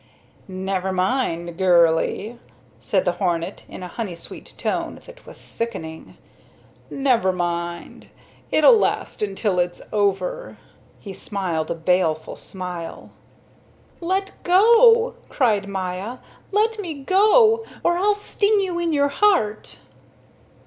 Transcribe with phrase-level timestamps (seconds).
[0.47, 2.39] "Never mind, girlie,"
[2.79, 6.17] said the hornet in a honey sweet tone that was sickening.
[6.89, 8.09] "Never mind.
[8.49, 10.57] It'll last until it's over."
[10.99, 13.11] He smiled a baleful smile.
[13.99, 16.17] "Let go!" cried Maya.
[16.51, 17.63] "Let me go!
[17.83, 19.77] Or I'll sting you in your heart."